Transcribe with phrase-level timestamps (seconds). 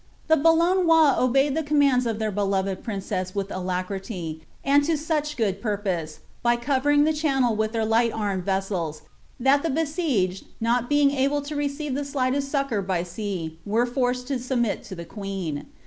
[0.25, 5.61] The Bonloonois obeyed the commaiids or iheir beloved princes* with •lucrity,' and to such good
[5.61, 9.03] purpo«ei by covering ihe Chonael wvih ibeif ligbt armed vessels,
[9.39, 14.25] that ifae besieged, not being able to receive ih* •lightest succour by sea, were foiced
[14.25, 15.67] to Bubmii to the queen.'